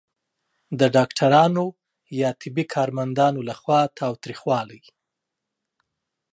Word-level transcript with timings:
د 0.79 0.81
ډاکټرانو 0.95 1.65
یا 2.21 2.29
طبي 2.41 2.63
کارمندانو 2.75 3.39
لخوا 3.49 3.81
تاوتریخوالی 3.99 4.81